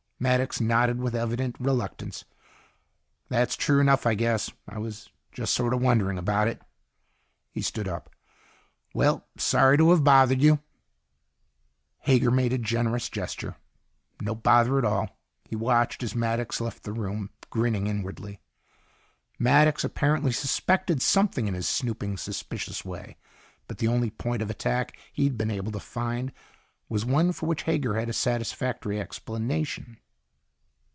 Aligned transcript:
Maddox 0.21 0.61
nodded 0.61 0.99
with 0.99 1.15
evident 1.15 1.55
reluctance. 1.57 2.25
"That's 3.29 3.55
true 3.55 3.79
enough, 3.81 4.05
I 4.05 4.13
guess. 4.13 4.51
I 4.69 4.77
was 4.77 5.09
just 5.31 5.51
sort 5.51 5.73
of 5.73 5.81
wondering 5.81 6.19
about 6.19 6.47
it." 6.47 6.61
He 7.49 7.63
stood 7.63 7.87
up. 7.87 8.07
"Well, 8.93 9.25
sorry 9.35 9.77
to 9.79 9.89
have 9.89 10.03
bothered 10.03 10.39
you." 10.39 10.59
Hager 12.01 12.29
made 12.29 12.53
a 12.53 12.59
generous 12.59 13.09
gesture. 13.09 13.55
"No 14.21 14.35
bother 14.35 14.77
at 14.77 14.85
all." 14.85 15.17
He 15.49 15.55
watched 15.55 16.03
as 16.03 16.13
Maddox 16.13 16.61
left 16.61 16.83
the 16.83 16.93
room, 16.93 17.31
grinning 17.49 17.87
inwardly. 17.87 18.39
Maddox 19.39 19.83
apparently 19.83 20.33
suspected 20.33 21.01
something 21.01 21.47
in 21.47 21.55
his 21.55 21.67
snooping, 21.67 22.17
suspicious 22.17 22.85
way, 22.85 23.17
but 23.67 23.79
the 23.79 23.87
only 23.87 24.11
point 24.11 24.43
of 24.43 24.51
attack 24.51 24.95
he'd 25.13 25.35
been 25.35 25.49
able 25.49 25.71
to 25.71 25.79
find 25.79 26.31
was 26.89 27.03
one 27.05 27.31
for 27.31 27.47
which 27.47 27.63
Hager 27.63 27.95
had 27.95 28.07
a 28.07 28.13
satisfactory 28.13 28.99
explanation. 29.01 29.97